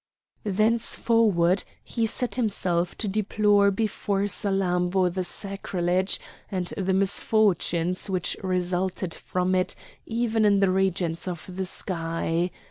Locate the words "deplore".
3.07-3.69